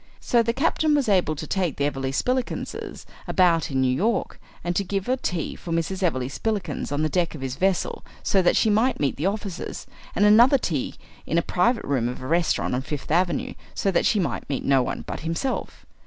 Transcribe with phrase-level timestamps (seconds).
[0.19, 4.75] So the captain was able to take the Everleigh Spillikinses about in New York, and
[4.75, 6.01] to give a tea for Mrs.
[6.01, 9.85] Everleigh Spillikins on the deck of his vessel so that she might meet the officers,
[10.15, 10.95] and another tea
[11.27, 14.65] in a private room of a restaurant on Fifth Avenue so that she might meet
[14.65, 15.85] no one but himself.